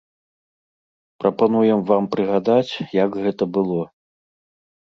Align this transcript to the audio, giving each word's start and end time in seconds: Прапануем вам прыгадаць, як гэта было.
Прапануем 1.23 1.79
вам 1.93 2.03
прыгадаць, 2.15 2.73
як 3.03 3.21
гэта 3.27 3.43
было. 3.59 3.81